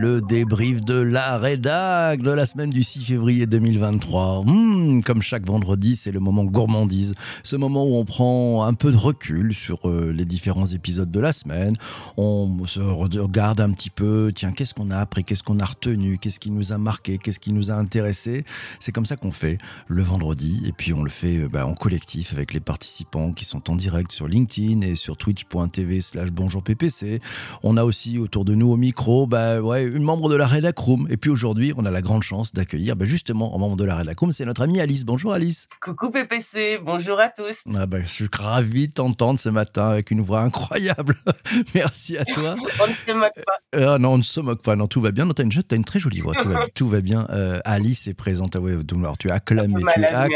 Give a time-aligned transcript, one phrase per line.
[0.00, 4.42] le débrief de la rédac de la semaine du 6 février 2023.
[4.44, 7.14] Hmm, comme chaque vendredi, c'est le moment gourmandise.
[7.42, 11.20] Ce moment où on prend un peu de recul sur euh, les différents épisodes de
[11.20, 11.76] la semaine.
[12.16, 16.18] On se regarde un petit peu, tiens, qu'est-ce qu'on a appris, qu'est-ce qu'on a retenu,
[16.18, 18.44] qu'est-ce qui nous a marqué, qu'est-ce qui nous a intéressé.
[18.80, 20.62] C'est comme ça qu'on fait le vendredi.
[20.66, 23.76] Et puis on le fait euh, bah, en collectif avec les participants qui sont en
[23.76, 27.20] direct sur LinkedIn et sur twitch.tv slash bonjour PPC.
[27.62, 30.78] On a aussi autour de nous au micro, bah, ouais, une membre de la Redac
[30.78, 31.06] Room.
[31.10, 33.96] Et puis aujourd'hui, on a la grande chance d'accueillir bah, justement un membre de la
[33.96, 35.04] Redac Room, c'est notre amie Alice.
[35.04, 35.68] Bonjour Alice.
[35.80, 37.62] Coucou PPC, bonjour à tous.
[37.76, 41.14] Ah bah, je suis ravi de t'entendre ce matin avec une voix incroyable.
[41.74, 42.56] Merci à toi.
[42.82, 43.78] on ne se moque pas.
[43.78, 44.76] Euh, non, on ne se moque pas.
[44.76, 45.28] Non, tout va bien.
[45.28, 46.34] tu as, as, une très jolie voix.
[46.74, 47.26] Tout va, bien.
[47.30, 48.56] Euh, Alice est présente.
[48.56, 49.82] Ah ouais, alors, tu es acclamé.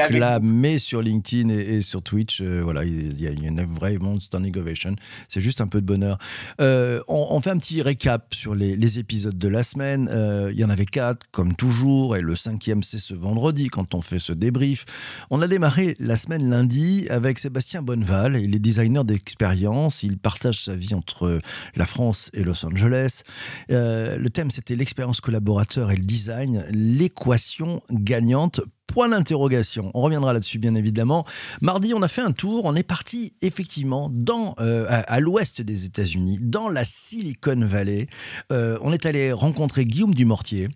[0.09, 2.43] Tu es sur LinkedIn et, sur Twitch.
[2.43, 4.97] voilà, il y, a, une vraie standing ovation.
[5.29, 6.19] C'est juste un peu de bonheur.
[6.59, 10.09] On, fait un petit récap sur les, les épisodes de la semaine.
[10.13, 13.95] Euh, il y en avait quatre, comme toujours, et le cinquième, c'est ce vendredi, quand
[13.95, 14.85] on fait ce débrief.
[15.31, 18.41] On a démarré la semaine lundi avec Sébastien Bonneval.
[18.41, 20.03] Il est designer d'expérience.
[20.03, 21.41] Il partage sa vie entre
[21.77, 23.23] la France et Los Angeles.
[23.71, 29.91] Euh, le thème, c'était l'expérience collaborateur et le design, l'équation gagnante Point d'interrogation.
[29.95, 31.25] On reviendra là-dessus, bien évidemment.
[31.61, 32.65] Mardi, on a fait un tour.
[32.65, 38.07] On est parti effectivement dans, euh, à, l'ouest des États-Unis, dans la Silicon Valley.
[38.51, 40.69] Euh, on est allé rencontrer Guillaume Dumortier.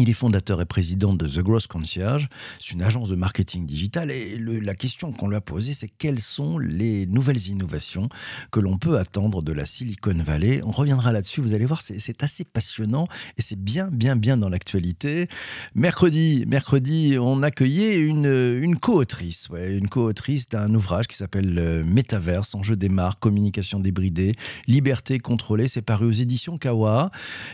[0.00, 2.28] Il est fondateur et président de The Gross Concierge.
[2.58, 4.10] C'est une agence de marketing digital.
[4.10, 8.08] Et la question qu'on lui a posée, c'est quelles sont les nouvelles innovations
[8.50, 10.62] que l'on peut attendre de la Silicon Valley?
[10.64, 11.42] On reviendra là-dessus.
[11.42, 15.28] Vous allez voir, c'est assez passionnant et c'est bien, bien, bien dans l'actualité.
[15.74, 21.84] Mercredi, mercredi, on accueillait une, une co-autrice, ouais, une co-autrice d'un ouvrage qui s'appelle euh,
[21.84, 24.34] Métaverse, enjeu des marques, communication débridée,
[24.66, 25.68] liberté contrôlée.
[25.68, 27.10] C'est paru aux éditions Kawa.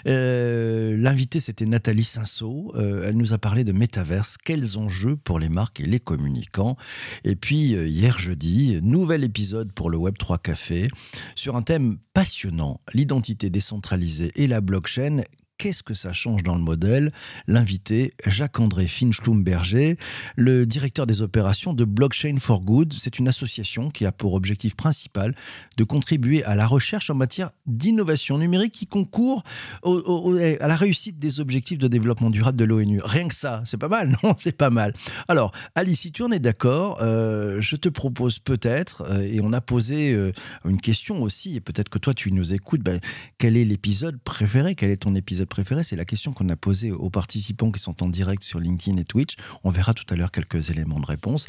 [0.07, 2.05] Euh, L'invité, c'était Nathalie
[2.43, 6.77] Euh, elle nous a parlé de métaverse, quels enjeux pour les marques et les communicants.
[7.25, 10.89] Et puis euh, hier jeudi, nouvel épisode pour le Web 3 Café
[11.35, 15.23] sur un thème passionnant, l'identité décentralisée et la blockchain
[15.59, 17.13] Qu'est-ce que ça change dans le modèle?
[17.47, 19.97] L'invité, Jacques-André Finch-Schlumberger,
[20.37, 22.93] le directeur des opérations de Blockchain for Good.
[22.93, 25.35] C'est une association qui a pour objectif principal
[25.79, 29.45] de contribuer à la recherche en matière d'innovation numérique qui concourt
[29.83, 33.01] à la réussite des objectifs de développement durable de l'ONU.
[33.03, 34.35] Rien que ça, c'est pas mal, non?
[34.37, 34.93] C'est pas mal.
[35.27, 39.55] Alors, Alice, si tu en es d'accord, euh, je te propose peut-être, euh, et on
[39.55, 40.33] a posé euh,
[40.67, 43.01] une question aussi, et peut-être que toi tu nous écoutes, ben,
[43.39, 44.75] quel est l'épisode préféré?
[44.75, 48.03] Quel est ton épisode préféré C'est la question qu'on a posée aux participants qui sont
[48.03, 49.37] en direct sur LinkedIn et Twitch.
[49.65, 51.47] On verra tout à l'heure quelques éléments de réponse.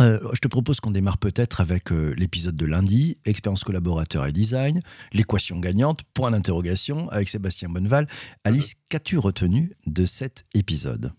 [0.00, 4.32] Euh, je te propose qu'on démarre peut-être avec euh, l'épisode de lundi, expérience collaborateur et
[4.32, 4.80] design,
[5.12, 8.08] l'équation gagnante, point d'interrogation avec Sébastien Bonneval.
[8.44, 11.12] Alice, qu'as-tu retenu de cet épisode?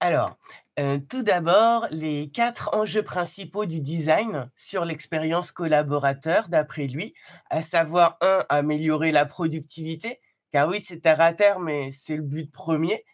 [0.00, 0.38] Alors,
[0.80, 7.12] euh, tout d'abord, les quatre enjeux principaux du design sur l'expérience collaborateur, d'après lui,
[7.50, 10.20] à savoir, un, améliorer la productivité,
[10.52, 13.04] car oui, c'est terre à terre, mais c'est le but premier.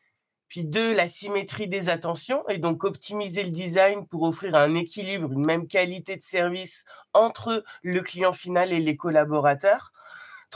[0.48, 5.32] Puis deux, la symétrie des attentions, et donc optimiser le design pour offrir un équilibre,
[5.32, 6.84] une même qualité de service
[7.14, 9.92] entre le client final et les collaborateurs.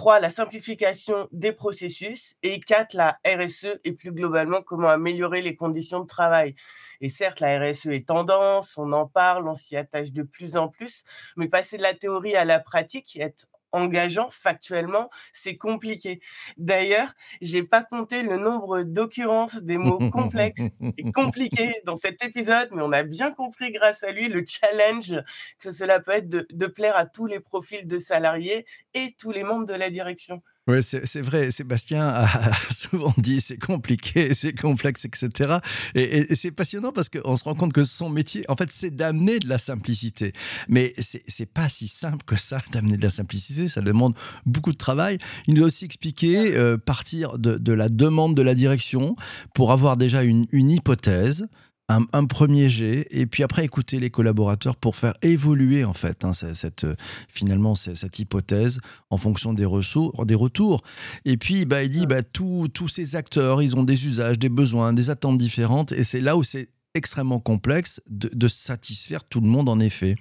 [0.01, 0.19] 3.
[0.21, 2.35] La simplification des processus.
[2.43, 2.95] Et 4.
[2.95, 6.55] La RSE et plus globalement, comment améliorer les conditions de travail.
[7.03, 10.69] Et certes, la RSE est tendance, on en parle, on s'y attache de plus en
[10.69, 11.05] plus,
[11.37, 16.21] mais passer de la théorie à la pratique, être engageant factuellement, c'est compliqué.
[16.57, 20.69] D'ailleurs, j'ai pas compté le nombre d'occurrences des mots complexes
[20.99, 25.15] et compliqués dans cet épisode, mais on a bien compris grâce à lui le challenge
[25.59, 29.31] que cela peut être de, de plaire à tous les profils de salariés et tous
[29.31, 30.43] les membres de la direction.
[30.71, 31.51] Oui, c'est vrai.
[31.51, 35.59] Sébastien a souvent dit c'est compliqué, c'est complexe, etc.
[35.97, 39.41] Et, c'est passionnant parce qu'on se rend compte que son métier, en fait, c'est d'amener
[39.41, 40.33] de la simplicité.
[40.69, 43.67] Mais c'est pas si simple que ça d'amener de la simplicité.
[43.67, 44.15] Ça demande
[44.47, 45.19] beaucoup de travail.
[45.49, 49.17] Il nous a aussi expliqué euh, partir de, la demande de la direction
[49.55, 51.49] pour avoir déjà une hypothèse
[51.91, 56.33] un, premier jet, et puis après écouter les collaborateurs pour faire évoluer en fait hein,
[56.33, 56.87] cette,
[57.29, 60.83] finalement cette hypothèse en fonction des, ressources, des retours.
[61.25, 64.93] Et puis bah, il dit bah, tous ces acteurs, ils ont des usages, des besoins,
[64.93, 69.69] des attentes différentes, et c'est là où c'est extrêmement complexe de, satisfaire tout le monde
[69.69, 70.17] en effet.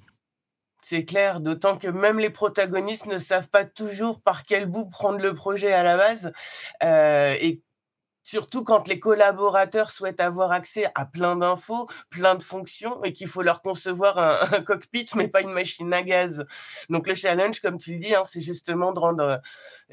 [0.82, 5.20] C'est clair, d'autant que même les protagonistes ne savent pas toujours par quel bout prendre
[5.20, 6.32] le projet à la base.
[6.84, 7.62] Euh, et
[8.30, 13.28] surtout quand les collaborateurs souhaitent avoir accès à plein d'infos, plein de fonctions, et qu'il
[13.28, 14.18] faut leur concevoir
[14.54, 16.46] un, cockpit, mais pas une machine à gaz.
[16.90, 19.42] Donc le challenge, comme tu le dis, hein, c'est justement de rendre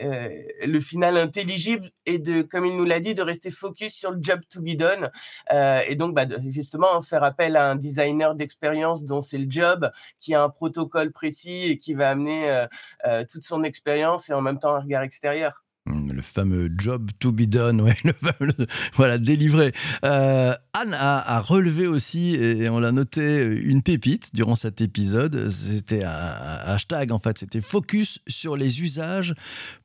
[0.00, 0.28] euh,
[0.66, 4.18] le final intelligible et de, comme il nous l'a dit, de rester focus sur le
[4.20, 5.10] job to be done.
[5.52, 9.90] Euh, et donc, bah, justement, faire appel à un designer d'expérience dont c'est le job,
[10.20, 12.66] qui a un protocole précis et qui va amener
[13.06, 15.65] euh, toute son expérience et en même temps un regard extérieur.
[15.86, 19.72] Le fameux job to be done, ouais, le fameux, voilà, délivré.
[20.04, 25.48] Euh, Anne a, relevé aussi, et on l'a noté, une pépite durant cet épisode.
[25.50, 29.34] C'était un, hashtag, en fait, c'était focus sur les usages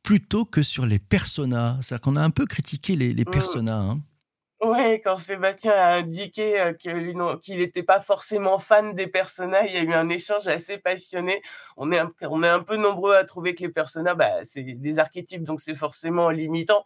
[0.01, 1.77] plutôt que sur les personas.
[1.81, 3.31] C'est-à-dire qu'on a un peu critiqué les, les mmh.
[3.31, 3.79] personas.
[3.79, 4.01] Hein.
[4.61, 9.77] Ouais, quand Sébastien a indiqué euh, qu'il n'était pas forcément fan des personnages, il y
[9.79, 11.41] a eu un échange assez passionné.
[11.77, 14.61] On est un, on est un peu nombreux à trouver que les personnages, bah, c'est
[14.61, 16.85] des archétypes, donc c'est forcément limitant.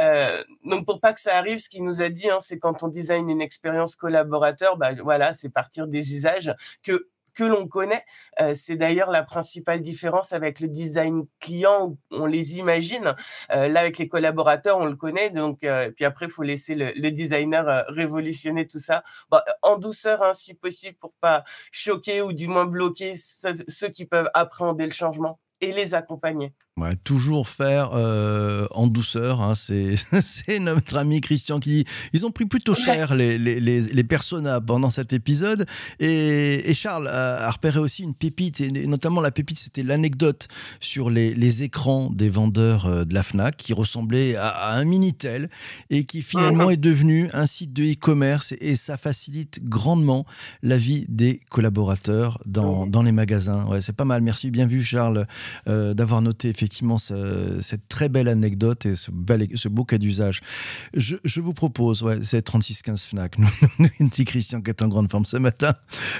[0.00, 2.82] Euh, donc pour pas que ça arrive, ce qu'il nous a dit, hein, c'est quand
[2.82, 8.04] on design une expérience collaborateur, bah, voilà, c'est partir des usages que que l'on connaît.
[8.40, 13.14] Euh, c'est d'ailleurs la principale différence avec le design client on les imagine.
[13.52, 15.30] Euh, là, avec les collaborateurs, on le connaît.
[15.30, 19.02] Donc, euh, puis après, il faut laisser le, designer révolutionner tout ça
[19.62, 24.30] en douceur, hein, si possible, pour pas choquer ou du moins bloquer ceux qui peuvent
[24.34, 26.54] appréhender le changement et les accompagner
[27.04, 29.40] toujours faire euh, en douceur.
[29.40, 29.54] Hein,
[30.20, 34.60] c'est notre ami Christian qui dit ils ont pris plutôt cher les, les, les, personas
[34.60, 35.66] pendant cet épisode.
[35.98, 40.48] Et, Charles a, repéré aussi une pépite, et notamment la pépite, c'était l'anecdote
[40.80, 45.50] sur les, écrans des vendeurs euh, de la Fnac qui ressemblait à, un Minitel
[45.90, 46.72] et qui finalement mhm.
[46.72, 50.24] est devenu un site de e-commerce et, ça facilite grandement
[50.62, 53.66] la vie des collaborateurs dans, dans les magasins.
[53.66, 54.22] Ouais, c'est pas mal.
[54.22, 55.26] Merci, bien vu Charles
[55.68, 59.10] euh, d'avoir noté effectivement effectivement cette très belle anecdote et ce,
[59.54, 60.40] ce beau cas d'usage.
[60.94, 63.38] Je, vous propose, ouais, c'est 3615 Fnac,
[63.78, 65.74] nous, dit Christian qui est en grande forme ce matin.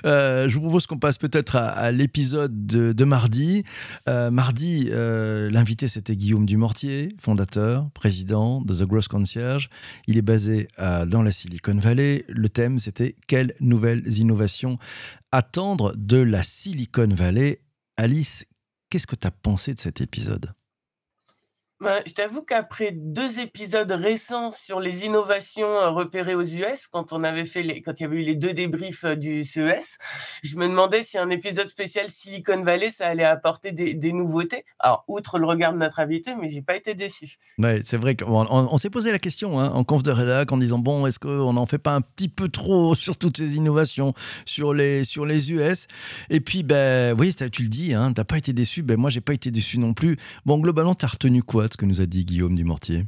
[0.04, 3.62] Euh, je vous propose qu'on passe peut-être à, l'épisode de, mardi.
[4.08, 9.70] Euh, mardi, euh, l'invité c'était Guillaume Dumortier, fondateur, président de The Gross Concierge.
[10.08, 12.24] Il est basé dans la Silicon Valley.
[12.28, 14.78] Le thème c'était quelles nouvelles innovations
[15.30, 17.60] attendre de la Silicon Valley?
[18.00, 18.46] Alice,
[18.90, 20.52] Qu'est-ce que tu as pensé de cet épisode?
[21.80, 27.14] Bah, je t'avoue qu'après deux épisodes récents sur les innovations euh, repérées aux US, quand
[27.14, 29.96] on avait fait quand il y avait eu les deux débriefs euh, du CES,
[30.42, 34.66] je me demandais si un épisode spécial Silicon Valley, ça allait apporter des, nouveautés.
[34.78, 37.38] Alors, outre le regard de notre invité, mais j'ai pas été déçu.
[37.58, 40.58] Ouais, c'est vrai qu'on on, s'est posé la question hein, en conf de rédac en
[40.58, 44.12] disant bon, est-ce qu'on n'en fait pas un petit peu trop sur toutes ces innovations
[44.44, 45.86] sur les, sur les US
[46.28, 48.82] Et puis, ben oui, tu le dis, hein, t'as pas été déçu.
[48.82, 50.18] Ben moi, j'ai pas été déçu non plus.
[50.44, 51.69] Bon, globalement, tu as retenu quoi?
[51.72, 53.04] Ce que nous a dit Guillaume Dumortier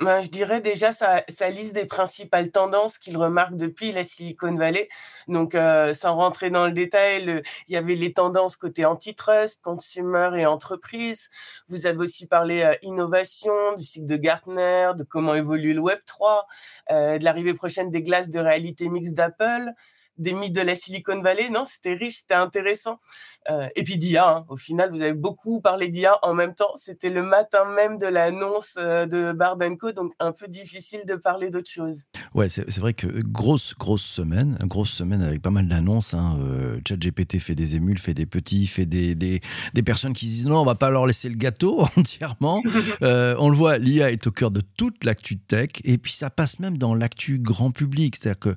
[0.00, 4.88] ben, je dirais déjà sa, liste des principales tendances qu'il remarque depuis la Silicon Valley.
[5.28, 10.30] Donc, euh, sans rentrer dans le détail, il y avait les tendances côté antitrust, consumer
[10.38, 11.28] et entreprise.
[11.68, 15.98] Vous avez aussi parlé euh, innovation, du cycle de Gartner, de comment évolue le Web
[16.06, 16.46] 3,
[16.92, 19.70] euh, de l'arrivée prochaine des glaces de réalité mixte d'Apple,
[20.16, 21.50] des mythes de la Silicon Valley.
[21.50, 23.00] Non, c'était riche, c'était intéressant.
[23.48, 24.44] Euh, et puis d'IA, hein.
[24.48, 26.72] au final, vous avez beaucoup parlé d'IA en même temps.
[26.76, 31.50] C'était le matin même de l'annonce euh, de Barbenco, donc un peu difficile de parler
[31.50, 32.04] d'autre chose.
[32.34, 36.14] Ouais, c'est vrai que grosse, grosse semaine, grosse semaine avec pas mal d'annonces.
[36.14, 36.36] Hein.
[36.40, 39.40] Euh, ChatGPT fait des émules, fait des petits, fait des, des,
[39.72, 42.62] des, personnes qui disent non, on va pas leur laisser le gâteau entièrement.
[43.00, 46.58] on le voit, l'IA est au cœur de toute l'actu tech, et puis ça passe
[46.58, 48.16] même dans l'actu grand public.
[48.16, 48.56] C'est-à-dire que,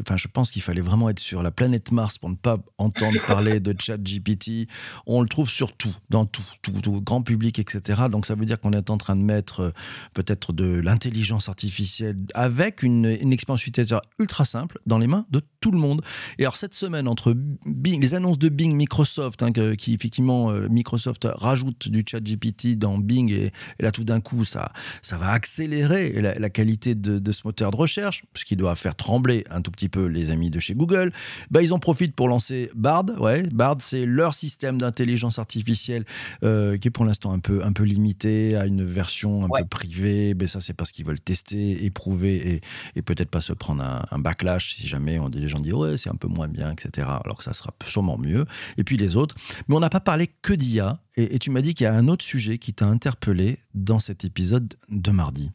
[0.00, 3.18] enfin, je pense qu'il fallait vraiment être sur la planète Mars pour ne pas entendre
[3.26, 4.68] parler de chat GPT,
[5.06, 8.02] on le trouve sur tout, dans tout, tout, grand public, etc.
[8.10, 9.70] Donc ça veut dire qu'on est en train de mettre euh,
[10.14, 15.40] peut-être de l'intelligence artificielle avec une, une expérience utilisateur ultra simple dans les mains de
[15.64, 16.02] tout le monde.
[16.38, 17.32] Et alors cette semaine, entre
[17.64, 22.76] Bing, les annonces de Bing, Microsoft, hein, qui effectivement, euh, Microsoft rajoute du chat GPT
[22.76, 27.40] dans Bing, et, là tout d'un coup, ça, ça va accélérer la, qualité de, ce
[27.46, 30.60] moteur de recherche, ce qui doit faire trembler un tout petit peu les amis de
[30.60, 31.12] chez Google.
[31.50, 33.06] Bah, ils en profitent pour lancer Bard.
[33.18, 36.04] Ouais, Bard, c'est leur système d'intelligence artificielle
[36.42, 39.66] euh, qui est pour l'instant un peu, un peu limité à une version un peu
[39.66, 40.34] privée.
[40.38, 42.60] Mais ça, c'est parce qu'ils veulent tester, éprouver et,
[42.96, 45.96] et peut-être pas se prendre un, un backlash si jamais on, les gens disent ouais,
[45.96, 47.06] c'est un peu moins bien, etc.
[47.24, 48.44] Alors que ça sera sûrement mieux.
[48.76, 49.34] Et puis les autres.
[49.68, 51.00] Mais on n'a pas parlé que d'IA.
[51.16, 54.24] Et, tu m'as dit qu'il y a un autre sujet qui t'a interpellé dans cet
[54.24, 55.50] épisode de mardi.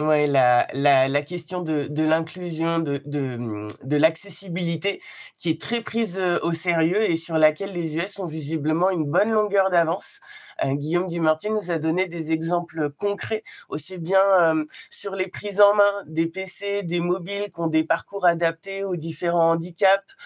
[0.00, 5.00] Oui, la, la, question de, de l'inclusion, de, de, de l'accessibilité,
[5.38, 9.04] qui est très prise euh, au sérieux et sur laquelle les US ont visiblement une
[9.04, 10.18] bonne longueur d'avance.
[10.64, 15.60] Euh, Guillaume Dumartin nous a donné des exemples concrets, aussi bien euh, sur les prises
[15.60, 20.16] en main des PC, des mobiles qui ont des parcours adaptés aux différents handicaps,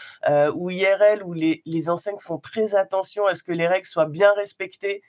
[0.54, 4.06] ou IRL, où les, les enseignes font très attention à ce que les règles soient
[4.06, 5.02] bien respectées.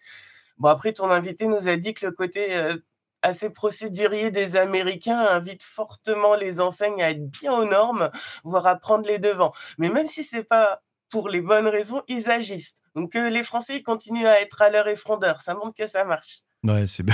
[0.58, 2.50] Bon, après, ton invité nous a dit que le côté
[3.28, 8.10] assez procédurier des Américains invite fortement les enseignes à être bien aux normes,
[8.44, 9.54] voire à prendre les devants.
[9.78, 12.76] Mais même si c'est pas pour les bonnes raisons, ils agissent.
[12.96, 15.42] Donc les Français continuent à être à leur effrondeur.
[15.42, 16.47] Ça montre que ça marche.
[16.64, 17.06] Ouais, c'est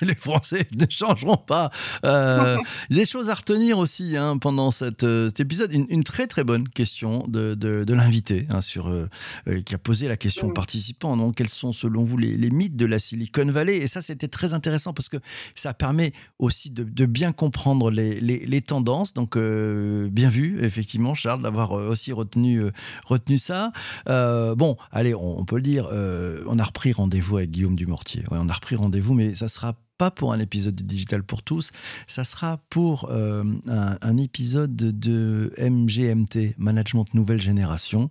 [0.00, 1.70] les Français ne changeront pas.
[2.06, 2.56] Euh,
[2.88, 5.72] des choses à retenir aussi hein, pendant cette, euh, cet épisode.
[5.72, 9.08] Une, très très bonne question de, de, l'invité hein, sur euh,
[9.46, 11.18] euh, qui a posé la question aux participants.
[11.18, 13.76] Donc, quels sont selon vous les, les, mythes de la Silicon Valley?
[13.76, 15.18] Et ça, c'était très intéressant parce que
[15.54, 19.12] ça permet aussi de, de bien comprendre les, les, les tendances.
[19.12, 22.62] Donc, bien vu, effectivement, Charles, d'avoir aussi retenu,
[23.04, 23.70] retenu ça.
[24.06, 28.24] bon, allez, on, peut le dire, on a repris rendez-vous avec Guillaume Dumortier.
[28.30, 31.42] Ouais, on a repris rendez-vous, mais ça sera pas pour un épisode de Digital pour
[31.42, 31.72] tous,
[32.06, 38.08] ça sera pour euh, un, épisode de MGMT, Management Nouvelle Génération.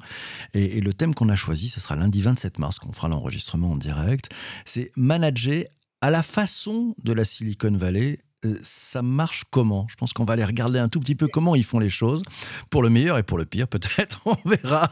[0.54, 3.72] Et, et le thème qu'on a choisi, ce sera lundi 27 mars, qu'on fera l'enregistrement
[3.72, 4.30] en direct,
[4.66, 5.64] c'est manager
[6.02, 8.20] à la façon de la Silicon Valley
[8.62, 9.88] ça marche comment?
[9.90, 12.22] Je pense qu'on va aller regarder un tout petit peu comment ils font les choses,
[12.70, 14.92] pour le meilleur et pour le pire, peut-être, on verra.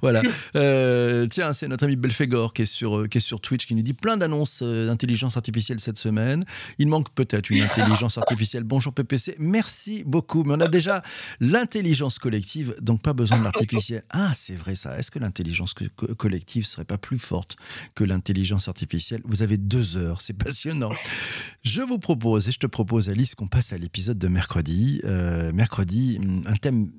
[0.00, 0.22] voilà.
[0.56, 3.74] Euh, tiens, c'est notre ami Belfegor qui est, sur, euh, qui est sur Twitch qui
[3.74, 6.44] nous dit plein d'annonces d'intelligence artificielle cette semaine.
[6.78, 8.62] Il manque peut-être une intelligence artificielle.
[8.62, 10.44] Bonjour PPC, merci beaucoup.
[10.44, 11.02] Mais on a déjà
[11.40, 14.04] l'intelligence collective, donc pas besoin de l'artificiel.
[14.10, 14.96] Ah, c'est vrai ça.
[14.98, 15.74] Est-ce que l'intelligence
[16.16, 17.56] collective serait pas plus forte
[17.94, 19.22] que l'intelligence artificielle?
[19.24, 20.92] Vous avez deux heures, c'est passionnant.
[21.62, 25.00] Je vous propose, et je te propose propose, Alice, qu'on passe à l'épisode de mercredi.
[25.04, 26.90] Euh, mercredi, mm, un thème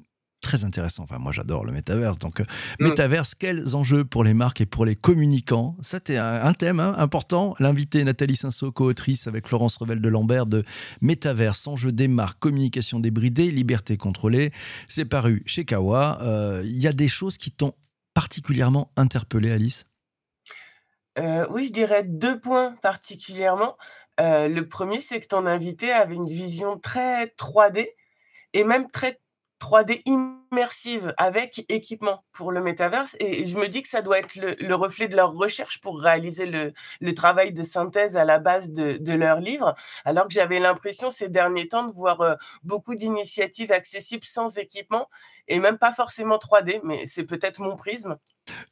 [0.41, 1.03] très intéressant.
[1.03, 2.17] Enfin, moi, j'adore le métaverse.
[2.17, 2.43] Donc, euh,
[2.79, 2.85] mm.
[2.85, 5.77] métaverse, quels enjeux pour les marques et pour les communicants?
[5.83, 7.53] C'était un, thème hein, important.
[7.59, 10.63] L'invité Nathalie Sinso, co-autrice avec Florence Revel de Lambert de
[11.01, 14.51] Métaverse, enjeux des marques, communication débridée, liberté contrôlée.
[14.87, 16.19] C'est paru chez Kawa.
[16.23, 17.73] Euh, il y a des choses qui t'ont
[18.15, 19.85] particulièrement interpellé, Alice?
[21.17, 23.77] Oui, je dirais deux points particulièrement.
[24.19, 27.89] Euh, le premier, c'est que ton invité avait une vision très 3D
[28.53, 29.19] et même très
[29.59, 33.15] 3D immersive avec équipement pour le métaverse.
[33.19, 36.45] Et je me dis que ça doit être le, reflet de leur recherche pour réaliser
[36.45, 39.75] le, travail de synthèse à la base de, leur livre.
[40.05, 45.09] Alors que j'avais l'impression ces derniers temps de voir euh, beaucoup d'initiatives accessibles sans équipement
[45.47, 48.17] et même pas forcément 3D, mais c'est peut-être mon prisme.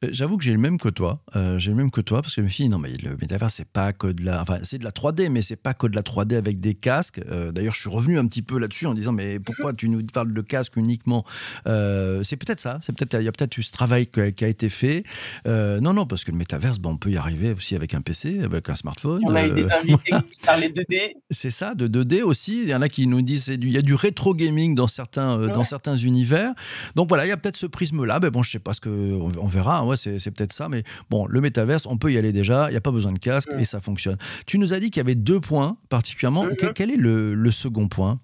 [0.04, 1.22] Euh, j'avoue que j'ai le même que toi.
[1.36, 3.16] Euh, j'ai le même que toi parce que je me suis dit, non, mais le
[3.18, 4.42] métaverse, c'est pas que de la.
[4.42, 7.22] Enfin, c'est de la 3D, mais c'est pas que de la 3D avec des casques.
[7.30, 10.04] Euh, d'ailleurs, je suis revenu un petit peu là-dessus en disant, mais pourquoi tu nous
[10.06, 11.26] parles de casque uniquement?
[11.66, 12.80] C'est peut-être ça.
[12.82, 15.04] C'est peut-être Il y a peut-être eu ce travail qui a, été fait.
[15.46, 18.42] non, non, parce que le métaverse, bon, on peut y arriver aussi avec un PC,
[18.44, 19.22] avec un smartphone.
[19.26, 21.14] On a eu des invités qui parlaient 2D.
[21.30, 22.62] C'est ça, de 2D aussi.
[22.64, 25.48] Il y en a qui nous disent, il y a du rétro gaming dans certains,
[25.48, 26.54] dans certains univers.
[26.96, 28.20] Donc voilà, il y a peut-être ce prisme-là.
[28.22, 28.90] Mais bon, je sais pas ce que.
[28.90, 29.63] On, verra.
[29.86, 30.70] Ouais, c'est peut-être ça.
[30.70, 32.68] Mais bon, le métaverse, on peut y aller déjà.
[32.70, 34.18] Il n'y a pas besoin de casque et ça fonctionne.
[34.46, 36.46] Tu nous as dit qu'il y avait deux points particulièrement.
[36.76, 38.20] Quel est le, second point?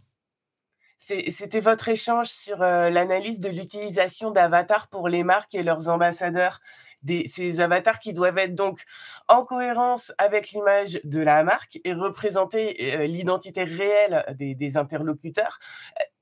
[0.98, 6.62] C'était votre échange sur euh, l'analyse de l'utilisation d'avatars pour les marques et leurs ambassadeurs.
[7.02, 8.84] Des, ces avatars qui doivent être donc
[9.30, 15.60] en cohérence avec l'image de la marque et représenter euh, l'identité réelle des, des interlocuteurs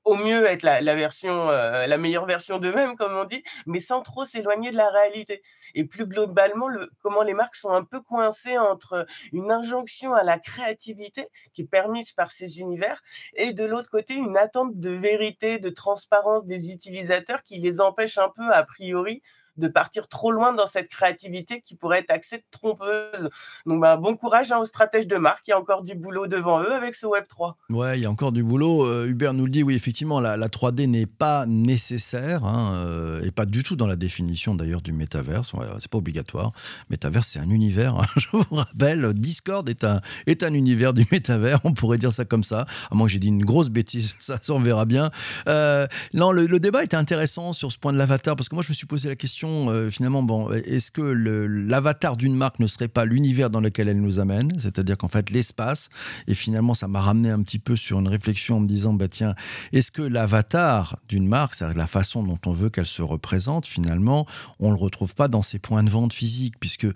[0.08, 4.00] au mieux être la, version, euh, la meilleure version d'eux-mêmes, comme on dit, mais sans
[4.00, 5.42] trop s'éloigner de la réalité.
[5.74, 10.24] Et plus globalement, le, comment les marques sont un peu coincées entre une injonction à
[10.24, 13.02] la créativité qui est permise par ces univers
[13.34, 18.16] et de l'autre côté une attente de vérité, de transparence des utilisateurs qui les empêche
[18.16, 19.22] un peu, a priori,
[19.58, 23.28] de partir trop loin dans cette créativité qui pourrait être axée trompeuse.
[23.66, 25.46] Donc, bah, bon courage hein, aux stratèges de marque.
[25.46, 27.56] Il y a encore du boulot devant eux avec ce Web 3.
[27.70, 28.86] Ouais, il y a encore du boulot.
[28.86, 33.30] Euh, Hubert nous le dit, oui, effectivement, la, 3D n'est pas nécessaire hein, euh, et
[33.30, 35.52] pas du tout dans la définition d'ailleurs du métaverse.
[35.78, 36.52] c'est pas obligatoire.
[36.90, 37.96] Métaverse, c'est un univers.
[37.96, 41.60] Hein, je vous rappelle, Discord est un, est un univers du métavers.
[41.64, 42.66] On pourrait dire ça comme ça.
[42.90, 45.10] À moins que j'ai dit une grosse bêtise, ça, on verra bien.
[45.48, 48.70] Euh, non, le, débat était intéressant sur ce point de l'avatar parce que moi, je
[48.70, 49.47] me suis posé la question
[49.90, 54.18] finalement, bon, est-ce que l'avatar d'une marque ne serait pas l'univers dans lequel elle nous
[54.18, 54.52] amène?
[54.58, 55.88] C'est-à-dire qu'en fait, l'espace,
[56.26, 59.08] et finalement, ça m'a ramené un petit peu sur une réflexion en me disant, bah
[59.08, 59.34] tiens,
[59.72, 64.26] est-ce que l'avatar d'une marque, c'est-à-dire la façon dont on veut qu'elle se représente, finalement,
[64.60, 66.86] on le retrouve pas dans ses points de vente physiques, puisque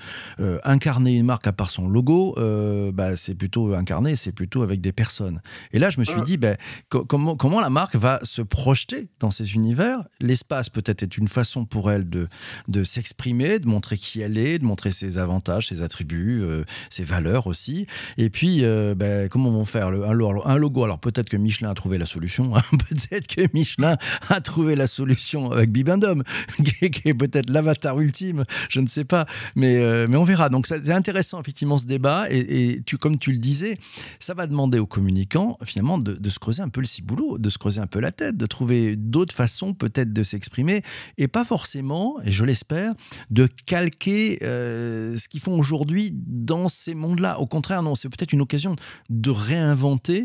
[0.40, 4.62] euh, incarner une marque à part son logo, euh, bah, c'est plutôt incarné, c'est plutôt
[4.62, 5.40] avec des personnes.
[5.72, 6.56] Et là, je me suis dit, bah,
[6.88, 10.02] comment, comment la marque va se projeter dans ces univers?
[10.20, 12.28] L'espace peut-être est une façon pour elle de,
[12.68, 17.04] de s'exprimer, de montrer qui elle est, de montrer ses avantages, ses attributs, euh, ses
[17.04, 17.86] valeurs aussi.
[18.18, 18.62] Et puis,
[18.96, 20.84] bah, comment vont faire le, un, un logo?
[20.84, 22.56] Alors peut-être que Michelin a trouvé la solution.
[22.56, 22.62] Hein.
[22.88, 23.96] peut-être que Michelin
[24.28, 26.22] a trouvé la solution avec Bibendum,
[26.64, 28.44] qui est, peut-être l'avatar ultime.
[28.68, 30.48] Je ne sais pas, mais, euh, mais on verra.
[30.48, 32.26] Donc c'est intéressant effectivement ce débat.
[32.30, 33.78] Et, tu, comme tu le disais,
[34.20, 37.58] ça va demander aux communicants finalement de, se creuser un peu le ciboulot, de se
[37.58, 40.82] creuser un peu la tête, de trouver d'autres façons peut-être de s'exprimer
[41.18, 42.94] et pas forcément, et je l'espère,
[43.30, 47.38] de calquer euh, ce qu'ils font aujourd'hui dans ces mondes-là.
[47.38, 48.74] Au contraire, non, c'est peut-être une occasion
[49.10, 50.24] de réinventer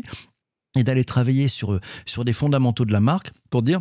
[0.76, 3.80] et d'aller travailler sur, sur des fondamentaux de la marque pour dire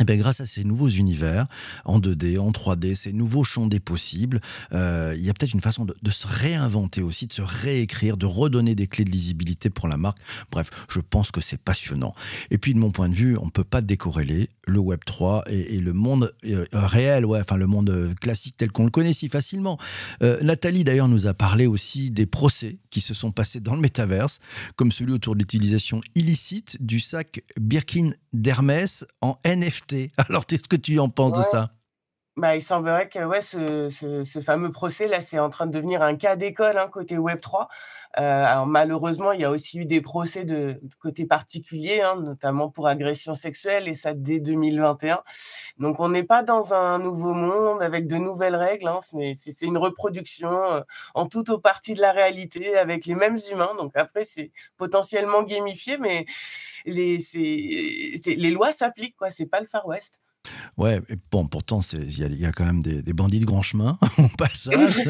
[0.00, 1.46] eh bien, grâce à ces nouveaux univers
[1.84, 4.40] en 2D, en 3D, ces nouveaux champs des possibles,
[4.72, 8.26] euh, il y a peut-être une façon de, se réinventer aussi, de se réécrire, de
[8.26, 10.18] redonner des clés de lisibilité pour la marque.
[10.50, 12.14] Bref, je pense que c'est passionnant.
[12.50, 15.44] Et puis, de mon point de vue, on ne peut pas décorréler le Web 3
[15.48, 19.28] et, le monde euh, réel, ouais, enfin le monde classique tel qu'on le connaît si
[19.28, 19.78] facilement.
[20.22, 23.80] Euh, Nathalie, d'ailleurs, nous a parlé aussi des procès qui se sont passés dans le
[23.80, 24.40] métaverse,
[24.76, 29.89] comme celui autour de l'utilisation illicite du sac Birkin d'Hermès en NFT
[30.28, 31.72] Alors, qu'est-ce que tu en penses de ça?
[32.36, 36.16] Bah, il semblerait que ouais, ce, fameux procès, là, c'est en train de devenir un
[36.16, 37.66] cas d'école hein, côté Web3.
[38.18, 42.68] Euh, alors, malheureusement, il y a aussi eu des procès de, côté particulier, hein, notamment
[42.70, 45.22] pour agression sexuelle, et ça dès 2021.
[45.78, 49.66] Donc, on n'est pas dans un nouveau monde avec de nouvelles règles, hein, mais c'est
[49.66, 50.80] une reproduction euh,
[51.14, 53.74] en tout au parti de la réalité avec les mêmes humains.
[53.78, 56.26] Donc, après, c'est potentiellement gamifié, mais
[56.86, 59.30] les, les lois s'appliquent, quoi.
[59.30, 60.20] C'est pas le Far West.
[60.76, 65.00] Ouais, bon, pourtant, il y, a quand même des, bandits de grand chemin au passage.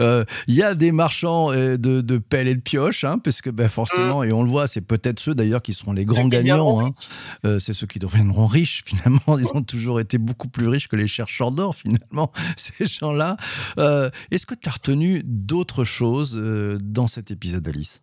[0.00, 3.42] Euh, il y a des marchands euh, de, de pelles et de pioches, hein, parce
[3.42, 4.24] que ben, forcément, mm.
[4.24, 6.80] et on le voit, c'est peut-être ceux d'ailleurs qui seront les grands gagnants.
[6.80, 6.92] Hein.
[7.44, 9.38] Euh, c'est ceux qui deviendront riches, finalement.
[9.38, 13.36] Ils ont toujours été beaucoup plus riches que les chercheurs d'or, finalement, ces gens-là.
[14.30, 16.34] Est-ce que tu as retenu d'autres choses
[16.82, 18.00] dans cet épisode, Alice?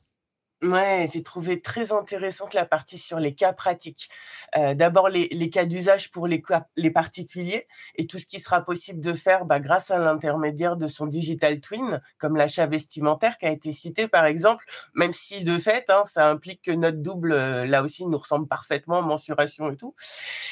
[0.65, 4.10] Ouais, j'ai trouvé très intéressante la partie sur les cas pratiques.
[4.58, 6.41] Euh, d'abord, les, cas d'usage pour les,
[6.75, 10.88] les particuliers et tout ce qui sera possible de faire bah, grâce à l'intermédiaire de
[10.88, 15.60] son digital twin, comme l'achat vestimentaire qui a été cité par exemple, même si de
[15.60, 19.78] fait, hein, ça implique que notre double, euh, là aussi, nous ressemble parfaitement, mensuration et
[19.78, 19.93] tout.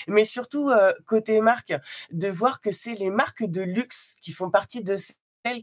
[0.08, 1.74] Mais surtout, euh, côté marque,
[2.12, 4.96] de voir que c'est les marques de luxe qui font partie de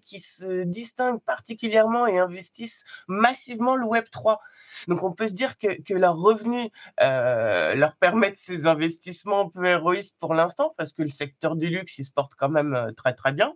[0.05, 4.41] qui se distinguent particulièrement et investissent massivement le Web 3.
[4.89, 9.49] Donc on peut se dire que, que leurs revenus euh, leur permettent ces investissements un
[9.49, 12.75] peu héroïstes pour l'instant, parce que le secteur du luxe, il se porte quand même
[12.75, 13.55] euh, très très bien.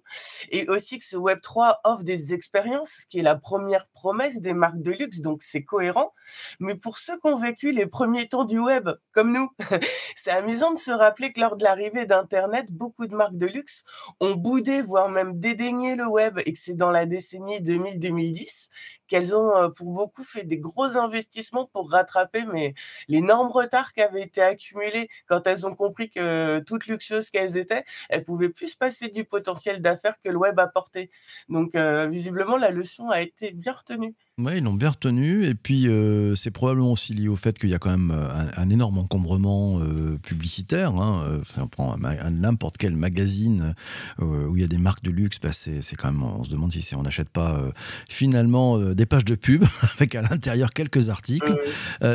[0.50, 4.52] Et aussi que ce Web 3 offre des expériences, qui est la première promesse des
[4.52, 6.12] marques de luxe, donc c'est cohérent.
[6.60, 9.50] Mais pour ceux qui ont vécu les premiers temps du web, comme nous,
[10.16, 13.84] c'est amusant de se rappeler que lors de l'arrivée d'Internet, beaucoup de marques de luxe
[14.20, 18.68] ont boudé, voire même dédaigné le web, et que c'est dans la décennie 2000-2010
[19.06, 22.74] qu'elles ont euh, pour beaucoup fait des gros investissements pour rattraper mais
[23.08, 27.84] l'énorme retard qui avait été accumulé quand elles ont compris que toutes luxueuses qu'elles étaient,
[28.08, 31.10] elles pouvaient plus se passer du potentiel d'affaires que le web apportait.
[31.48, 34.14] Donc euh, visiblement la leçon a été bien retenue.
[34.36, 35.46] Oui, ils l'ont bien retenu.
[35.46, 38.50] Et puis, euh, c'est probablement aussi lié au fait qu'il y a quand même euh,
[38.56, 40.90] un, énorme encombrement euh, publicitaire.
[40.96, 41.38] Hein.
[41.40, 43.74] Enfin, on prend n'importe quel magazine
[44.18, 46.72] où il y a des marques de luxe, bah, c'est quand même, on se demande
[46.72, 47.62] si on n'achète pas
[48.08, 51.54] finalement des pages de pub avec à l'intérieur quelques articles.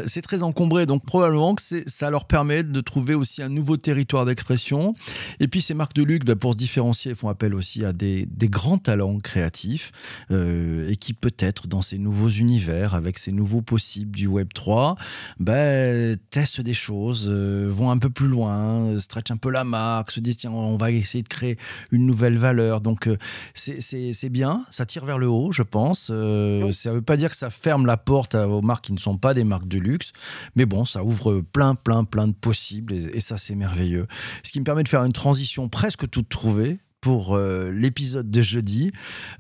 [0.08, 4.25] c'est très encombré, donc probablement que ça leur permet de trouver aussi un nouveau territoire
[4.25, 4.93] d'expression.
[5.39, 8.27] Et puis ces marques de luxe, bah, pour se différencier, font appel aussi à des,
[8.43, 9.91] grands talents créatifs
[10.32, 14.95] et qui peut-être dans ces nouveaux univers, avec ces nouveaux possibles du Web 3,
[15.39, 20.19] bah, testent des choses, vont un peu plus loin, stretch un peu la marque, se
[20.19, 21.58] disent tiens on va essayer de créer
[21.91, 22.82] une nouvelle valeur.
[22.82, 23.17] Donc euh,
[23.54, 26.10] c'est bien, ça tire vers le haut, je pense.
[26.12, 29.00] Euh, ça ne veut pas dire que ça ferme la porte aux marques qui ne
[29.00, 30.13] sont pas des marques de luxe,
[30.56, 34.08] mais bon, ça ouvre plein, plein, plein de possibles et ça c'est merveilleux.
[34.43, 38.41] Ce qui me permet de faire une transition presque toute trouvée pour euh, l'épisode de
[38.41, 38.91] jeudi.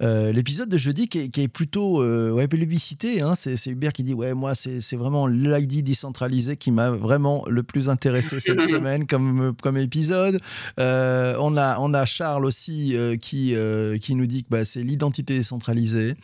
[0.01, 3.21] Euh, l'épisode de jeudi qui est, plutôt euh, ouais, plébiscité.
[3.21, 3.35] Hein.
[3.35, 7.89] C'est, Hubert qui dit Ouais, moi, c'est, vraiment l'ID décentralisé qui m'a vraiment le plus
[7.89, 10.39] intéressé cette semaine comme, comme épisode.
[10.77, 13.55] on, a, on a Charles aussi qui,
[14.01, 16.15] qui nous dit que bah, c'est l'identité décentralisée.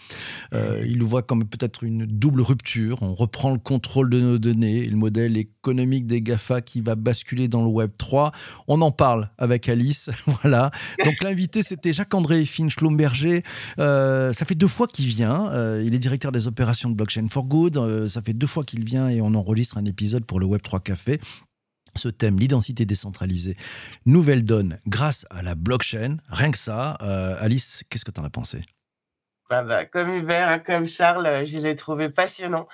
[0.53, 3.01] il le voit comme peut-être une double rupture.
[3.01, 7.47] On reprend le contrôle de nos données, le modèle économique des GAFA qui va basculer
[7.47, 8.31] dans le Web 3.
[8.67, 10.09] On en parle avec Alice.
[10.41, 10.71] voilà.
[11.03, 13.43] Donc l'invité, c'était Jacques-André Finch-Lomberger.
[13.79, 15.51] Euh, ça fait deux fois qu'il vient.
[15.51, 17.77] Euh, il est directeur des opérations de Blockchain for Good.
[17.77, 20.81] Euh, ça fait deux fois qu'il vient et on enregistre un épisode pour le Web3
[20.81, 21.19] Café.
[21.95, 23.55] Ce thème, l'identité décentralisée,
[24.05, 26.17] nouvelle donne grâce à la blockchain.
[26.29, 26.91] Rien que ça.
[27.39, 28.61] Alice, qu'est-ce que tu en as pensé?
[29.49, 32.67] Ah bah, Comme Hubert, hein, comme Charles, je l'ai trouvé passionnant.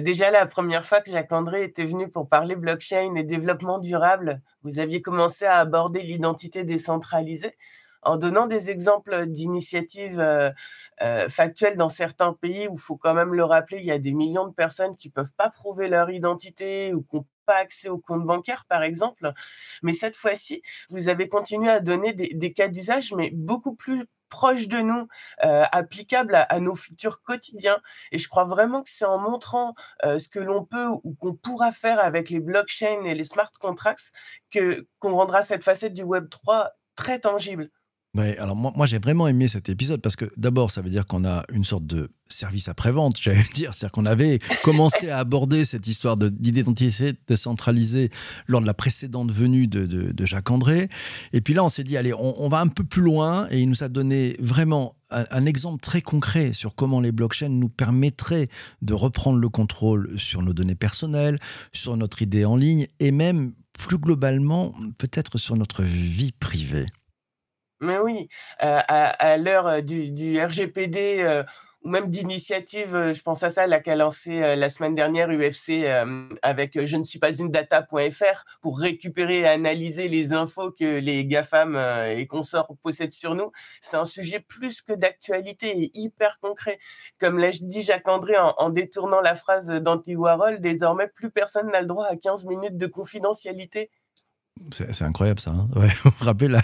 [0.00, 4.80] déjà, la première fois que Jacques-André était venu pour parler blockchain et développement durable, vous
[4.80, 7.54] aviez commencé à aborder l'identité décentralisée
[8.02, 10.50] en donnant des exemples d'initiatives euh,
[11.02, 13.98] euh, factuelles dans certains pays où il faut quand même le rappeler, il y a
[13.98, 17.56] des millions de personnes qui ne peuvent pas prouver leur identité ou qui n'ont pas
[17.56, 19.32] accès au compte bancaire, par exemple.
[19.82, 24.68] Mais cette fois-ci, vous avez continué à donner des, cas d'usage, mais beaucoup plus proches
[24.68, 25.08] de nous,
[25.44, 27.78] euh, applicables à, nos futurs quotidiens.
[28.12, 31.72] Et je crois vraiment que c'est en montrant ce que l'on peut ou qu'on pourra
[31.72, 34.12] faire avec les blockchains et les smart contracts
[34.50, 37.70] que qu'on rendra cette facette du Web 3 très tangible
[38.18, 41.44] alors moi, j'ai vraiment aimé cet épisode parce que d'abord, ça veut dire qu'on a
[41.52, 43.74] une sorte de service après-vente, j'allais dire.
[43.74, 48.10] C'est-à-dire qu'on avait commencé à aborder cette histoire d'identité décentralisée
[48.46, 50.88] lors de la précédente venue de, Jacques André.
[51.32, 53.68] Et puis là, on s'est dit, allez, on, va un peu plus loin et il
[53.68, 58.48] nous a donné vraiment un, exemple très concret sur comment les blockchains nous permettraient
[58.82, 61.38] de reprendre le contrôle sur nos données personnelles,
[61.72, 66.86] sur notre idée en ligne et même plus globalement, peut-être sur notre vie privée.
[67.80, 71.44] Mais oui, à l'heure, du RGPD,
[71.84, 75.86] ou même d'initiatives, je pense à ça, là, qu'a lancé, la semaine dernière UFC,
[76.42, 81.24] avec, je ne suis pas une data.fr pour récupérer et analyser les infos que les
[81.24, 81.76] GAFAM,
[82.08, 83.52] et consorts possèdent sur nous.
[83.80, 86.80] C'est un sujet plus que d'actualité et hyper concret.
[87.20, 91.86] Comme l'a dit Jacques-André en détournant la phrase d'Andy Warhol, désormais plus personne n'a le
[91.86, 93.88] droit à 15 minutes de confidentialité.
[94.70, 95.50] C'est incroyable ça.
[95.50, 95.68] Hein.
[96.04, 96.58] vous vous rappelez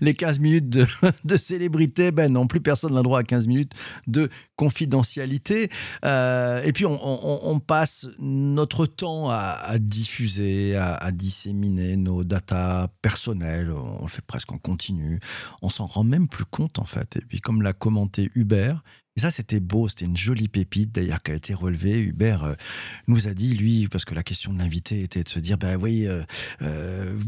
[0.00, 0.68] les 15 minutes
[1.24, 2.10] de, célébrité?
[2.10, 3.72] Ben non, plus personne n'a droit à 15 minutes
[4.06, 5.70] de confidentialité.
[6.04, 13.70] Euh, et puis on, passe notre temps à, diffuser, à, à, disséminer nos datas personnelles.
[13.70, 15.20] On le fait presque en continu.
[15.62, 17.16] On s'en rend même plus compte en fait.
[17.16, 18.82] Et puis comme l'a commenté Hubert,
[19.16, 21.98] et ça, c'était beau, c'était une jolie pépite d'ailleurs qui a été relevée.
[21.98, 22.54] Hubert euh,
[23.08, 25.78] nous a dit, lui, parce que la question de l'invité était de se dire, ben
[25.80, 26.22] oui, euh,
[26.60, 27.18] euh,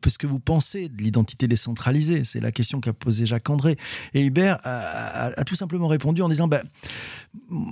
[0.00, 3.76] parce que vous pensez de l'identité décentralisée C'est la question qu'a posée Jacques André.
[4.14, 6.62] Et Hubert a, tout simplement répondu en disant, ben,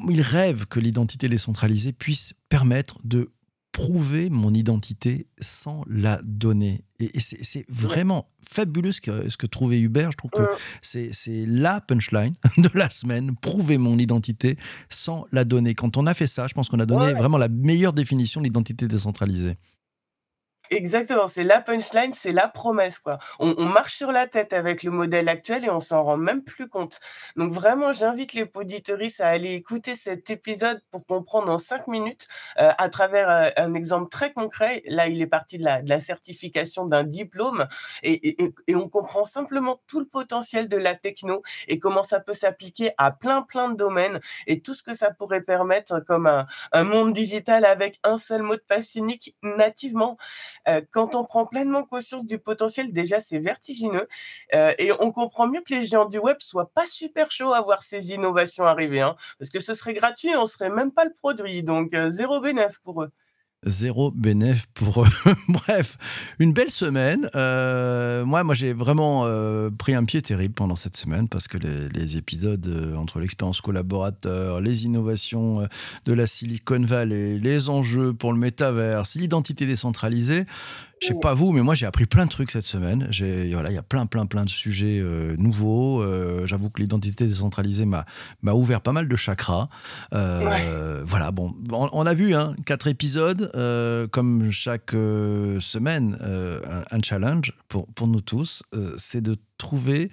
[0.09, 3.31] il rêve que l'identité décentralisée puisse permettre de
[3.73, 6.85] prouver mon identité sans la donner.
[6.99, 10.13] Et, c'est vraiment fabuleux ce que, ce que trouvait Hubert.
[10.13, 10.43] Je trouve que
[10.83, 14.57] c'est la punchline de la semaine, prouver mon identité
[14.89, 15.75] sans la donner.
[15.75, 18.47] Quand on a fait ça, je pense qu'on a donné vraiment la meilleure définition de
[18.47, 19.57] l'identité décentralisée.
[20.71, 23.19] Exactement, c'est la punchline, c'est la promesse, quoi.
[23.41, 26.69] On, marche sur la tête avec le modèle actuel et on s'en rend même plus
[26.69, 27.01] compte.
[27.35, 32.29] Donc vraiment, j'invite les auditoristes à aller écouter cet épisode pour comprendre en cinq minutes,
[32.59, 34.83] euh, à travers euh, un exemple très concret.
[34.87, 37.67] Là, il est parti de la, de la certification d'un diplôme
[38.05, 42.21] et, et, et, on comprend simplement tout le potentiel de la techno et comment ça
[42.21, 46.29] peut s'appliquer à plein, plein de domaines et tout ce que ça pourrait permettre comme
[46.29, 50.17] un, un monde digital avec un seul mot de passe unique nativement.
[50.71, 54.07] Euh, quand on prend pleinement conscience du potentiel, déjà, c'est vertigineux.
[54.55, 57.61] Euh, et on comprend mieux que les géants du web soient pas super chauds à
[57.61, 59.01] voir ces innovations arriver.
[59.01, 61.63] Hein, parce que ce serait gratuit, on serait même pas le produit.
[61.63, 63.11] Donc, euh, zéro bénéf pour eux.
[63.67, 65.07] Zéro bénéf pour
[65.49, 65.99] Bref,
[66.39, 67.29] une belle semaine.
[67.35, 71.59] Euh, moi, moi j'ai vraiment euh, pris un pied terrible pendant cette semaine parce que
[71.59, 75.69] les, épisodes euh, entre l'expérience collaborateur, les innovations
[76.07, 80.47] de la Silicon Valley, les enjeux pour le métaverse, l'identité décentralisée,
[81.01, 83.09] je sais pas vous, mais moi j'ai appris plein de trucs cette semaine.
[83.53, 86.03] Voilà, il y a plein, plein, plein de sujets euh, nouveaux.
[86.03, 88.05] Euh, j'avoue que l'identité décentralisée m'a
[88.53, 89.69] ouvert pas mal de chakras.
[90.13, 93.51] Euh, voilà, bon, on, a vu hein, quatre épisodes,
[94.13, 98.63] comme chaque semaine, un, un, challenge pour, pour nous tous,
[98.97, 100.11] c'est de trouver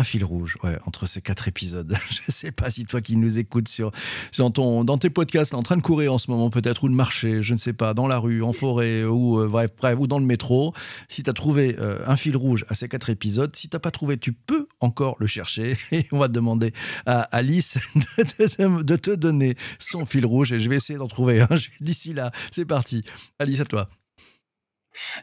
[0.00, 1.94] un fil rouge entre ces quatre épisodes.
[2.10, 3.92] Je ne sais pas si toi qui nous écoutes sur,
[4.32, 7.42] ton, dans tes podcasts, en train de courir en ce moment peut-être, ou de marcher,
[7.42, 10.18] je ne sais pas, dans la rue, en forêt, ou, euh, bref, bref, ou dans
[10.18, 10.72] le métro,
[11.08, 13.80] si tu as trouvé euh, un fil rouge à ces quatre épisodes, si tu n'as
[13.80, 15.76] pas trouvé, tu peux encore le chercher.
[15.92, 16.72] Et on va demander
[17.04, 17.78] à Alice
[18.18, 21.48] de te donner son fil rouge, et je vais essayer d'en trouver un
[21.80, 22.30] d'ici là.
[22.50, 23.04] C'est parti.
[23.38, 23.90] Alice, à toi.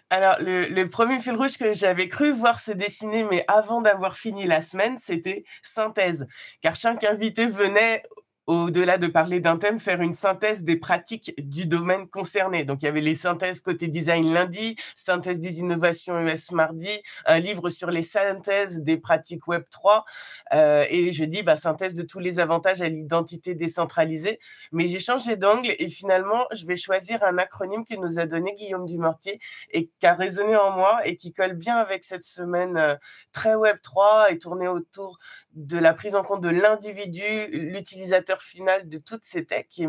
[0.10, 4.45] Alors, le, premier fil rouge que j'avais cru voir se dessiner, mais avant d'avoir fini
[4.45, 6.27] la semaine, c'était synthèse.
[6.62, 8.03] Car chaque invité venait
[8.47, 12.63] au-delà de parler d'un thème, faire une synthèse des pratiques du domaine concerné.
[12.63, 17.39] Donc, il y avait les synthèses côté design lundi, synthèse des innovations US mardi, un
[17.39, 20.05] livre sur les synthèses des pratiques Web 3,
[20.53, 24.39] euh, et je dis bah, synthèse de tous les avantages à l'identité décentralisée.
[24.71, 28.55] Mais j'ai changé d'angle et finalement, je vais choisir un acronyme que nous a donné
[28.55, 32.77] Guillaume Dumortier et qui a résonné en moi et qui colle bien avec cette semaine
[32.77, 32.95] euh,
[33.33, 35.19] très Web 3 et tournée autour
[35.53, 39.82] de la prise en compte de l'individu, l'utilisateur final de toutes ces techs,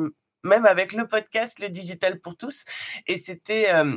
[0.44, 2.64] même avec le podcast Le Digital pour tous.
[3.06, 3.96] Et c'était euh,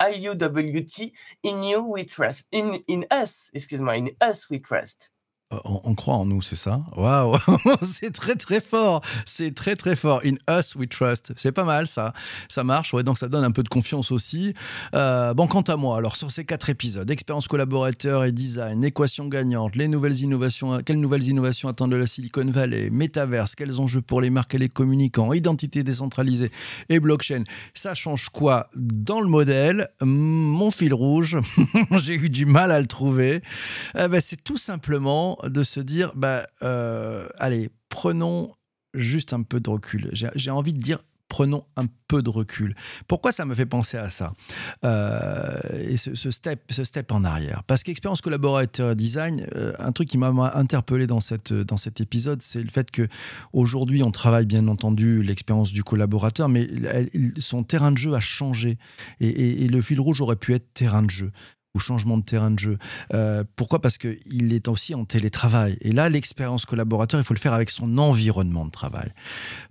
[0.00, 1.12] IUWT,
[1.44, 5.12] In You We Trust, in, in Us, excuse-moi, In Us We Trust.
[5.52, 7.36] Euh, on, croit en nous, c'est ça Waouh
[7.82, 10.20] C'est très très fort C'est très très fort.
[10.24, 11.32] In us we trust.
[11.36, 12.12] C'est pas mal ça.
[12.48, 14.54] Ça marche, ouais, donc ça donne un peu de confiance aussi.
[14.94, 19.26] Euh, bon, quant à moi, alors sur ces quatre épisodes, expérience collaborateur et design, équation
[19.26, 24.02] gagnante, les nouvelles innovations, quelles nouvelles innovations attendent de la Silicon Valley, métaverse, quels enjeux
[24.02, 26.50] pour les marques et les communicants, identité décentralisée
[26.88, 31.38] et blockchain, ça change quoi dans le modèle Mon fil rouge,
[31.92, 33.42] j'ai eu du mal à le trouver.
[33.98, 38.52] Eh ben, c'est tout simplement de se dire, bah, euh, allez, prenons
[38.94, 40.10] juste un peu de recul.
[40.12, 42.74] J'ai envie de dire, prenons un peu de recul.
[43.08, 44.34] Pourquoi ça me fait penser à ça
[44.84, 47.62] euh, Et ce, step, ce step en arrière?
[47.66, 52.42] Parce qu'expérience collaborateur design, euh, un truc qui m'a interpellé dans, cette, dans cet épisode,
[52.42, 53.08] c'est le fait que
[53.54, 56.68] aujourd'hui on travaille bien entendu l'expérience du collaborateur, mais
[57.38, 58.76] son terrain de jeu a changé.
[59.20, 61.32] et le fil rouge aurait pu être terrain de jeu
[61.74, 62.78] ou changement de terrain de jeu.
[63.14, 63.80] Euh, pourquoi?
[63.80, 65.78] Parce qu'il est aussi en télétravail.
[65.80, 69.10] Et là, l'expérience collaborateur, il faut le faire avec son environnement de travail.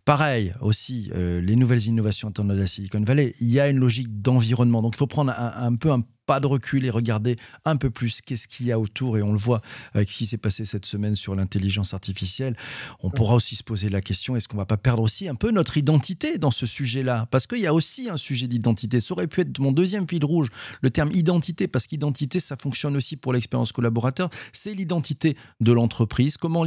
[0.05, 3.77] Pareil aussi, euh, les nouvelles innovations internationales de la Silicon Valley, il y a une
[3.77, 4.81] logique d'environnement.
[4.81, 8.21] Donc il faut prendre un peu un pas de recul et regarder un peu plus
[8.21, 9.17] qu'est-ce qu'il y a autour.
[9.17, 9.61] Et on le voit
[9.93, 12.55] avec ce qui s'est passé cette semaine sur l'intelligence artificielle.
[13.01, 15.51] On pourra aussi se poser la question est-ce qu'on va pas perdre aussi un peu
[15.51, 17.27] notre identité dans ce sujet-là?
[17.31, 18.99] Parce qu'il y a aussi un sujet d'identité.
[18.99, 20.49] Ça aurait pu être mon deuxième fil rouge,
[20.81, 24.29] le terme identité, parce qu'identité, ça fonctionne aussi pour l'expérience collaborateur.
[24.53, 26.37] C'est l'identité de l'entreprise.
[26.37, 26.63] Comment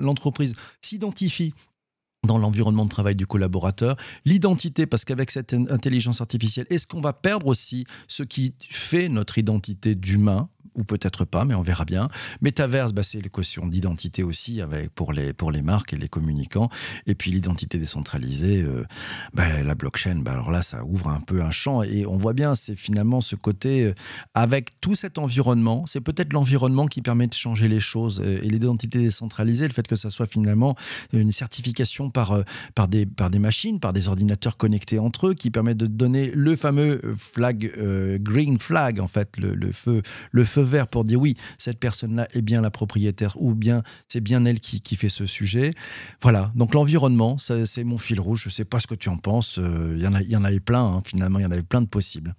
[0.00, 1.54] l'entreprise s'identifie
[2.24, 7.12] dans l'environnement de travail du collaborateur, l'identité, parce qu'avec cette intelligence artificielle, est-ce qu'on va
[7.12, 10.48] perdre aussi ce qui fait notre identité d'humain?
[10.74, 12.08] Ou peut-être pas, mais on verra bien.
[12.40, 16.68] Metaverse, bah, c'est l'équation d'identité aussi avec, pour, les, pour les marques et les communicants.
[17.06, 18.84] Et puis l'identité décentralisée, euh,
[19.34, 21.82] bah, la blockchain, bah, alors là, ça ouvre un peu un champ.
[21.82, 23.94] Et on voit bien, c'est finalement ce côté, euh,
[24.34, 28.20] avec tout cet environnement, c'est peut-être l'environnement qui permet de changer les choses.
[28.24, 30.76] Euh, et l'identité décentralisée, le fait que ça soit finalement
[31.12, 32.42] une certification par,
[32.74, 36.30] par, des, par des machines, par des ordinateurs connectés entre eux, qui permet de donner
[36.34, 37.72] le fameux flag,
[38.20, 40.02] green flag, en fait, le feu
[40.62, 44.60] vert pour dire oui, cette personne-là est bien la propriétaire ou bien c'est bien elle
[44.60, 45.72] qui, qui, fait ce sujet.
[46.22, 48.42] Voilà, donc l'environnement, c'est mon fil rouge.
[48.44, 49.58] Je ne sais pas ce que tu en penses.
[49.58, 51.62] Euh, il y, en a, y en avait plein, hein, finalement, il y en avait
[51.62, 52.34] plein de possibles.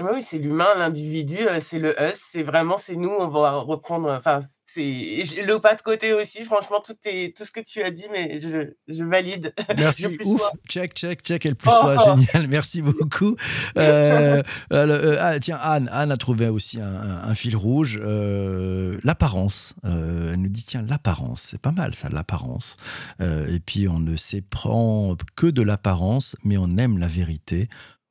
[0.00, 4.10] Oui, c'est l'humain, l'individu, euh, c'est le us, c'est vraiment, c'est nous, on va reprendre,
[4.10, 4.40] enfin,
[4.82, 6.44] le pas de côté aussi.
[6.44, 9.54] Franchement, tout, est, tout ce que tu as dit, mais je, je valide.
[9.76, 10.06] Merci.
[10.24, 10.42] Ouf.
[10.68, 11.46] Check, check, check.
[11.46, 12.16] Elle plus oh.
[12.16, 12.48] Génial.
[12.48, 13.36] Merci beaucoup.
[13.76, 18.00] Euh, euh, ah, tiens, Anne, Anne a trouvé aussi un, fil rouge.
[18.02, 19.74] Euh, l'apparence.
[19.84, 21.42] elle nous dit tiens, l'apparence.
[21.42, 22.76] C'est pas mal, ça, l'apparence.
[23.20, 27.68] et puis, on ne s'éprend que de l'apparence, mais on aime la vérité.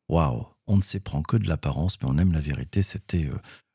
[0.10, 0.48] Waouh.
[0.68, 2.84] On ne s'éprend que de l'apparence, mais on aime la vérité.
[2.84, 3.30] C'était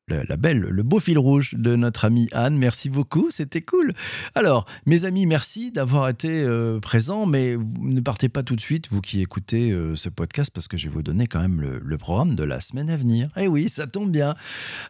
[0.09, 2.57] la belle, le beau fil rouge de notre amie Anne.
[2.57, 3.93] Merci beaucoup, c'était cool.
[4.35, 8.89] Alors, mes amis, merci d'avoir été euh, présents, mais ne partez pas tout de suite,
[8.91, 11.99] vous qui écoutez euh, ce podcast, parce que je vais vous donner quand même le,
[11.99, 13.29] programme de la semaine à venir.
[13.37, 14.37] Eh oui, ça tombe bien.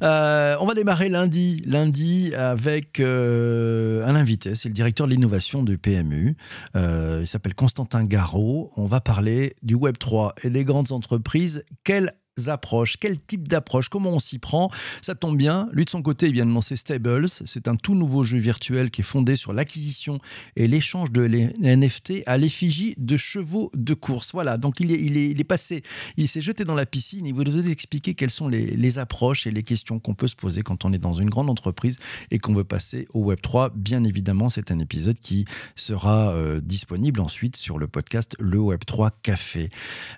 [0.02, 5.78] Euh, on va démarrer lundi, lundi avec un invité, c'est le directeur de l'innovation du
[5.78, 6.36] PMU.
[6.74, 8.72] il s'appelle Constantin Garot.
[8.76, 11.64] On va parler du Web 3 et des grandes entreprises.
[11.82, 12.12] Quelle
[12.46, 14.70] approches, quel type d'approche, comment on s'y prend?
[15.02, 17.28] Ça tombe bien, lui de son côté, il vient de lancer Stables.
[17.28, 20.18] C'est un tout nouveau jeu virtuel qui est fondé sur l'acquisition
[20.56, 24.30] et l'échange de NFT à l'effigie de chevaux de course.
[24.32, 25.82] Voilà, donc il est, passé,
[26.16, 27.26] il s'est jeté dans la piscine.
[27.26, 30.62] Il vous expliquer quelles sont les, les approches et les questions qu'on peut se poser
[30.62, 31.98] quand on est dans une grande entreprise
[32.30, 33.70] et qu'on veut passer au Web3.
[33.74, 39.10] Bien évidemment, c'est un épisode qui sera euh, disponible ensuite sur le podcast Le Web3
[39.22, 39.70] Café.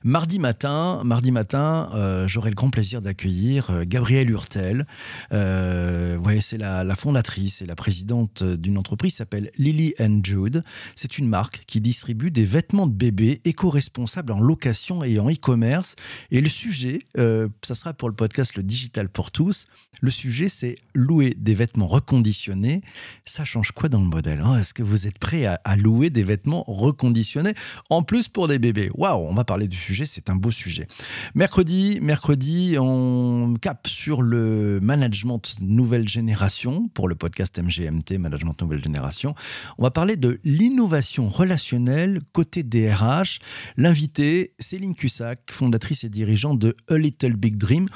[0.02, 4.86] Mardi matin, mardi matin, euh, euh, j'aurai le grand plaisir d'accueillir euh, Gabrielle Hurtel.
[5.32, 10.64] Euh, ouais, c'est la, fondatrice et la présidente d'une entreprise qui s'appelle Lily and Jude.
[10.96, 15.96] C'est une marque qui distribue des vêtements de bébé éco-responsables en location et en e-commerce.
[16.30, 19.66] Et le sujet, ça sera pour le podcast Le Digital pour tous.
[20.00, 22.82] Le sujet, c'est louer des vêtements reconditionnés.
[23.24, 24.58] Ça change quoi dans le modèle hein?
[24.58, 27.54] Est-ce que vous êtes prêt à, louer des vêtements reconditionnés
[27.88, 28.90] En plus pour des bébés?
[28.94, 30.88] Waouh, on va parler du sujet, c'est un beau sujet.
[31.34, 38.82] Mercredi, mercredi, on cap sur le management nouvelle génération pour le podcast MGMT, Management Nouvelle
[38.82, 39.34] Génération.
[39.78, 43.40] On va parler de l'innovation relationnelle côté DRH.
[43.76, 47.88] L'invité, Céline Cussac, fondatrice et dirigeante de A Little Big Dream.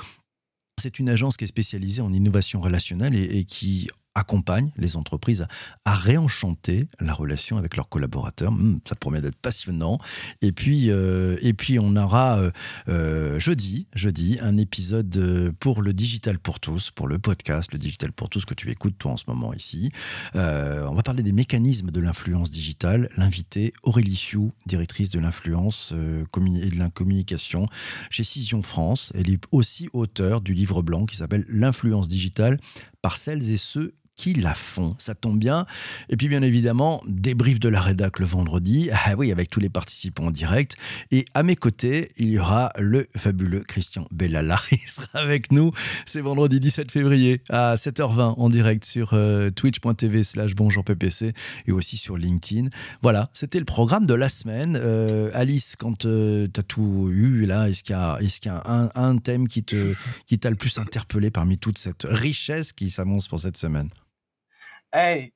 [0.81, 5.47] C'est une agence qui est spécialisée en innovation relationnelle et, et qui accompagne les entreprises
[5.85, 8.53] à, réenchanter la relation avec leurs collaborateurs.
[8.53, 9.99] Hmm, ça promet d'être passionnant.
[10.43, 12.51] Et puis, euh, et puis on aura euh,
[12.89, 18.13] euh, jeudi, jeudi un épisode pour le Digital pour tous, pour le podcast, le Digital
[18.13, 19.91] pour tous que tu écoutes toi en ce moment ici.
[20.35, 23.09] on va parler des mécanismes de l'influence digitale.
[23.17, 27.67] L'invité Aurélie Fiou, directrice de l'influence et de la communication
[28.11, 29.13] chez Cision France.
[29.15, 32.59] Elle est aussi auteure du livre blanc qui s'appelle L'influence digitale
[33.03, 34.95] par celles et ceux qui la font.
[34.99, 35.67] Ça tombe bien.
[36.09, 38.91] Et puis, bien évidemment, débrief de la rédac le vendredi.
[38.93, 40.77] Ah oui, avec tous les participants en direct.
[41.11, 44.61] Et à mes côtés, il y aura le fabuleux Christian Bellala.
[44.73, 45.73] Il sera avec nous.
[46.07, 51.33] C'est vendredi 17 février à 7h20 en direct sur euh, twitch.tv slash bonjour PPC
[51.67, 52.69] et aussi sur LinkedIn.
[53.03, 54.79] Voilà, c'était le programme de la semaine.
[54.81, 59.17] Euh, Alice, quand euh, tu as tout eu là, est-ce qu'il y a, un, un,
[59.19, 59.95] thème qui, te,
[60.27, 63.89] qui t'a le plus interpellé parmi toute cette richesse qui s'annonce pour cette semaine?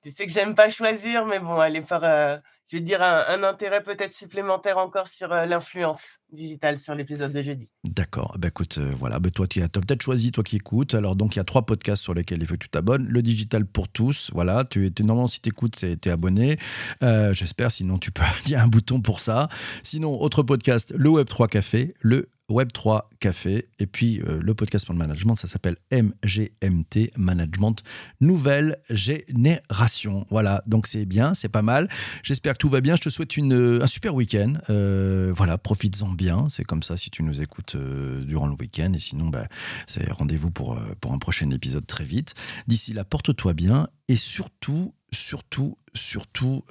[0.02, 2.36] Tu sais que j'aime pas choisir, mais bon, aller faire, euh,
[2.70, 7.42] je vais dire, un, intérêt peut-être supplémentaire encore sur euh, l'influence digitale sur l'épisode de
[7.42, 7.72] jeudi.
[7.84, 8.36] D'accord.
[8.38, 9.18] Bah, écoute, euh, voilà.
[9.18, 10.94] Bah, toi, tu as, peut-être choisi, toi qui écoutes.
[10.94, 13.06] Alors, donc, il y a trois podcasts sur lesquels il faut que tu t'abonnes.
[13.08, 14.30] Le digital pour tous.
[14.32, 14.64] Voilà.
[14.64, 16.56] Tu es, normalement, si tu écoutes, tu es abonné.
[17.00, 17.72] J'espère.
[17.72, 18.22] Sinon, tu peux.
[18.46, 19.48] Il y a un bouton pour ça.
[19.82, 21.94] Sinon, autre podcast, le Web3 Café.
[22.00, 23.68] Le Web3 Café.
[23.78, 27.82] Et puis euh, le podcast pour le management, ça s'appelle MGMT, Management
[28.20, 30.26] Nouvelle Génération.
[30.30, 31.88] Voilà, donc c'est bien, c'est pas mal.
[32.22, 32.96] J'espère que tout va bien.
[32.96, 34.54] Je te souhaite une, un super week-end.
[34.70, 36.46] Euh, voilà, profites-en bien.
[36.48, 38.92] C'est comme ça si tu nous écoutes euh, durant le week-end.
[38.94, 39.46] Et sinon, bah,
[39.86, 42.34] c'est rendez-vous pour, pour un prochain épisode très vite.
[42.66, 46.64] D'ici là, porte-toi bien et surtout, surtout, surtout,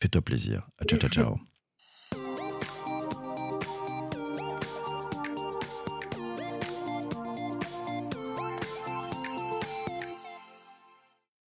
[0.00, 0.68] fais-toi plaisir.
[0.86, 1.53] Ciao, ciao, ciao.